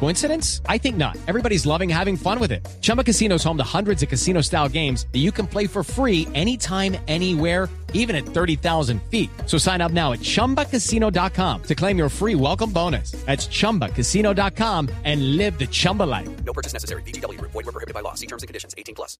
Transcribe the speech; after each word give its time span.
Coincidence? 0.00 0.60
I 0.68 0.76
think 0.78 0.96
not. 0.96 1.16
Everybody's 1.26 1.64
loving 1.64 1.88
having 1.88 2.16
fun 2.16 2.38
with 2.38 2.52
it. 2.52 2.66
Chumba 2.82 3.02
Casino 3.02 3.36
is 3.36 3.44
home 3.44 3.56
to 3.56 3.64
hundreds 3.64 4.02
of 4.02 4.10
casino 4.10 4.42
style 4.42 4.68
games 4.68 5.06
that 5.12 5.20
you 5.20 5.32
can 5.32 5.46
play 5.46 5.66
for 5.66 5.82
free 5.82 6.28
anytime, 6.34 6.96
anywhere, 7.08 7.70
even 7.94 8.14
at 8.14 8.26
30,000 8.26 9.00
feet. 9.10 9.30
So 9.46 9.56
sign 9.56 9.80
up 9.80 9.92
now 9.92 10.12
at 10.12 10.20
chumbacasino.com 10.20 11.62
to 11.62 11.74
claim 11.74 11.96
your 11.96 12.10
free 12.10 12.34
welcome 12.34 12.70
bonus. 12.70 13.12
That's 13.24 13.46
chumbacasino.com 13.48 14.90
and 15.04 15.36
live 15.38 15.58
the 15.58 15.66
Chumba 15.66 16.02
life. 16.02 16.28
No 16.44 16.52
purchase 16.52 16.74
necessary. 16.74 17.02
BGW. 17.04 17.40
Void 17.40 17.54
were 17.54 17.72
prohibited 17.72 17.94
by 17.94 18.00
law. 18.00 18.14
See 18.14 18.26
terms 18.26 18.42
and 18.42 18.48
conditions. 18.48 18.74
18 18.76 18.94
plus. 18.94 19.16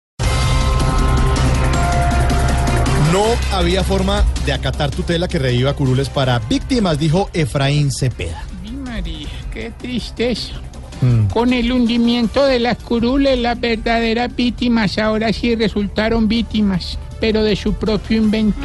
No 3.13 3.23
había 3.53 3.81
forma 3.83 4.25
de 4.45 4.51
acatar 4.51 4.91
tutela 4.91 5.29
que 5.29 5.39
reviva 5.39 5.73
curules 5.73 6.09
para 6.09 6.39
víctimas, 6.39 6.99
dijo 6.99 7.29
Efraín 7.33 7.89
Cepeda. 7.89 8.43
Mi 8.61 8.71
María, 8.71 9.29
qué 9.55 9.71
tristeza. 9.71 10.53
Con 11.33 11.53
el 11.53 11.71
hundimiento 11.71 12.45
de 12.45 12.59
las 12.59 12.77
curules, 12.77 13.39
las 13.39 13.59
verdaderas 13.59 14.35
víctimas 14.35 14.97
ahora 14.97 15.31
sí 15.31 15.55
resultaron 15.55 16.27
víctimas, 16.27 16.97
pero 17.21 17.41
de 17.41 17.55
su 17.55 17.73
propio 17.73 18.17
invento. 18.17 18.57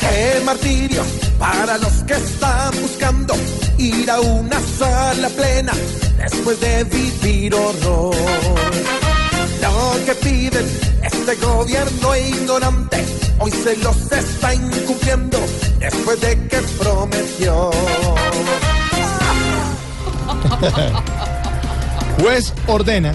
Qué 0.00 0.44
martirio 0.44 1.02
para 1.38 1.78
los 1.78 2.02
que 2.04 2.14
están 2.14 2.72
buscando 2.82 3.34
ir 3.78 4.10
a 4.10 4.20
una 4.20 4.60
sala 4.60 5.28
plena 5.30 5.72
después 6.18 6.60
de 6.60 6.84
vivir 6.84 7.54
horror. 7.54 8.14
Lo 9.62 10.04
que 10.04 10.14
piden 10.16 10.66
este 11.02 11.36
gobierno 11.36 12.16
ignorante 12.16 13.29
hoy 13.40 13.50
se 13.50 13.76
los 13.78 14.12
está 14.12 14.54
incumpliendo 14.54 15.38
después 15.78 16.20
de 16.20 16.38
que 16.48 16.58
prometió. 16.78 17.70
Juez 22.20 22.52
ordena 22.66 23.14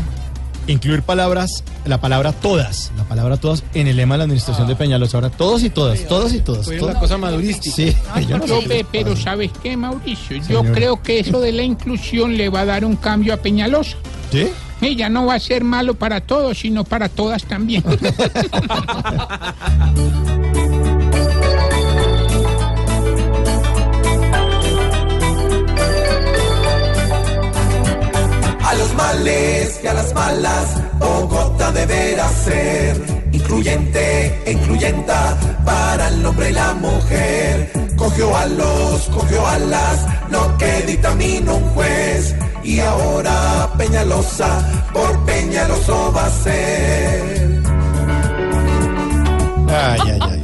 incluir 0.67 1.03
palabras, 1.03 1.63
la 1.85 2.01
palabra 2.01 2.31
todas, 2.33 2.91
la 2.97 3.03
palabra 3.03 3.37
todas 3.37 3.63
en 3.75 3.87
el 3.87 3.97
lema 3.97 4.15
de 4.15 4.19
la 4.19 4.23
administración 4.23 4.67
de 4.67 4.75
Peñalosa. 4.75 5.17
Ahora 5.17 5.29
todos 5.29 5.63
y 5.63 5.69
todas, 5.69 6.05
todos 6.07 6.33
y 6.33 6.39
todas. 6.39 6.65
Todas. 6.65 6.81
una 6.81 6.99
cosa 6.99 7.17
madurística. 7.17 7.75
Sí, 7.75 7.95
yo 8.27 8.39
no 8.39 8.47
sé. 8.47 8.85
pero 8.91 9.15
¿sabes 9.15 9.51
qué, 9.61 9.77
Mauricio? 9.77 10.37
Yo 10.37 10.43
Señor. 10.43 10.71
creo 10.71 11.03
que 11.03 11.19
eso 11.19 11.39
de 11.39 11.51
la 11.51 11.61
inclusión 11.61 12.35
le 12.35 12.49
va 12.49 12.61
a 12.61 12.65
dar 12.65 12.83
un 12.83 12.95
cambio 12.95 13.33
a 13.33 13.37
Peñalosa. 13.37 13.95
¿Sí? 14.31 14.47
Ella 14.85 15.09
no 15.09 15.25
va 15.25 15.33
a 15.33 15.39
ser 15.39 15.63
malo 15.63 15.95
para 15.95 16.21
todos, 16.21 16.59
sino 16.59 16.83
para 16.83 17.09
todas 17.09 17.43
también. 17.45 17.83
A 28.61 28.73
los 28.75 28.93
males 28.93 29.79
y 29.83 29.87
a 29.87 29.93
las 29.95 30.13
malas, 30.13 30.83
Bogotá 30.99 31.71
deberá 31.71 32.29
ser 32.29 33.01
incluyente 33.31 34.43
e 34.45 34.51
incluyenta 34.51 35.35
para 35.65 36.09
el 36.09 36.23
hombre 36.23 36.51
y 36.51 36.53
la 36.53 36.75
mujer. 36.75 37.71
Cogió 37.95 38.37
a 38.37 38.45
los, 38.45 39.01
cogió 39.07 39.47
a 39.47 39.57
las, 39.57 40.05
no 40.29 40.55
que 40.59 40.83
dictamina 40.85 41.53
un 41.53 41.63
juez. 41.69 41.94
Y 42.65 42.79
ahora 42.79 43.71
Peñalosa, 43.77 44.89
por 44.91 45.23
Peñaloso 45.23 46.11
va 46.11 46.25
a 46.25 46.29
ser. 46.31 47.61
Ay, 49.69 49.99
ay, 50.03 50.19
ay. 50.19 50.43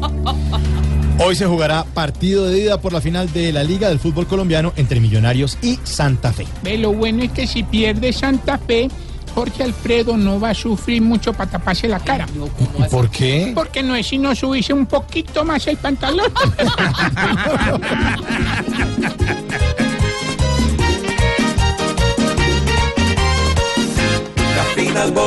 Hoy 1.17 1.35
se 1.35 1.47
jugará 1.47 1.83
partido 1.83 2.47
de 2.47 2.59
ida 2.59 2.79
por 2.79 2.93
la 2.93 3.01
final 3.01 3.33
de 3.33 3.51
la 3.51 3.63
Liga 3.63 3.89
del 3.89 3.97
Fútbol 3.97 4.27
Colombiano 4.27 4.71
entre 4.75 4.99
Millonarios 4.99 5.57
y 5.63 5.79
Santa 5.83 6.31
Fe. 6.31 6.45
Ve, 6.61 6.77
lo 6.77 6.93
bueno 6.93 7.23
es 7.23 7.31
que 7.31 7.47
si 7.47 7.63
pierde 7.63 8.13
Santa 8.13 8.59
Fe, 8.59 8.87
Jorge 9.33 9.63
Alfredo 9.63 10.15
no 10.15 10.39
va 10.39 10.51
a 10.51 10.53
sufrir 10.53 11.01
mucho 11.01 11.33
para 11.33 11.49
taparse 11.49 11.87
la 11.87 11.99
cara. 11.99 12.27
¿Y 12.77 12.83
por 12.83 13.09
qué? 13.09 13.51
Porque 13.55 13.81
no 13.81 13.95
es 13.95 14.05
sino 14.05 14.35
subirse 14.35 14.73
un 14.73 14.85
poquito 14.85 15.43
más 15.43 15.65
el 15.65 15.77
pantalón. 15.77 16.31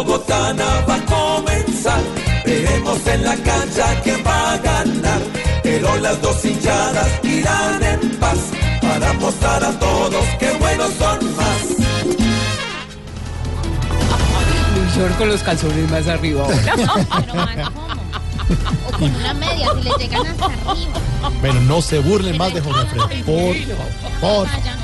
bogotana 0.04 0.84
va 0.88 0.94
a 0.96 1.04
comenzar. 1.06 2.02
Veremos 2.44 3.06
en 3.06 3.24
la 3.24 3.36
cancha 3.36 4.00
quién 4.02 4.22
va 4.26 4.52
a 4.52 4.58
ganar. 4.58 5.20
Pero 5.62 5.96
las 5.98 6.20
dos 6.20 6.44
hinchadas 6.44 7.08
irán 7.22 7.82
en 7.82 8.10
paz 8.16 8.38
para 8.82 9.12
mostrar 9.14 9.64
a 9.64 9.78
todos 9.78 10.24
que 10.38 10.50
buenos 10.58 10.92
son 10.94 11.36
más. 11.36 11.64
Short 14.94 15.16
con 15.18 15.28
los 15.28 15.42
calzones 15.42 15.90
más 15.90 16.06
arriba. 16.06 16.46
Pero 16.76 17.72
¿cómo? 17.72 17.94
O 18.86 18.92
con 18.98 19.14
una 19.14 19.34
media, 19.34 19.68
si 19.74 19.82
le 19.82 19.90
llegan 19.98 20.26
hasta 20.26 20.44
arriba. 20.44 21.00
Bueno, 21.40 21.60
no 21.62 21.82
se 21.82 21.98
burlen 21.98 22.36
más 22.36 22.52
de 22.54 22.60
Jorge 22.60 22.80
Alfredo. 22.80 23.24
Por, 23.24 23.56
por 24.20 24.48
Allá. 24.48 24.83